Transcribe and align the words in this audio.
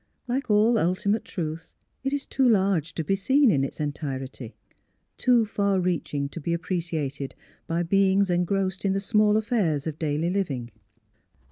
Like 0.27 0.49
all 0.49 0.79
ultimate 0.79 1.23
truth 1.23 1.73
it 2.03 2.11
is 2.11 2.25
too 2.25 2.49
large 2.49 2.95
to 2.95 3.03
be 3.03 3.15
seen 3.15 3.51
in 3.51 3.63
its 3.63 3.79
entirety 3.79 4.55
too 5.15 5.45
far 5.45 5.79
reaching 5.79 6.27
to 6.29 6.41
be 6.41 6.57
appre 6.57 6.79
ciated 6.79 7.33
by 7.67 7.83
beings 7.83 8.27
engrossed 8.31 8.83
in 8.83 8.93
the 8.93 8.99
small 8.99 9.37
affairs 9.37 9.85
of 9.85 9.99
daily 9.99 10.31
living. 10.31 10.71